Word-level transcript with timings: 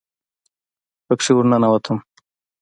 پکښې 1.05 1.31
ورننوتم. 1.35 1.97